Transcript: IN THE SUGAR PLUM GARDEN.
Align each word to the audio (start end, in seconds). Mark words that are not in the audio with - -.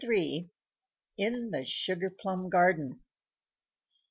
IN 1.17 1.51
THE 1.51 1.63
SUGAR 1.63 2.09
PLUM 2.09 2.49
GARDEN. 2.49 3.03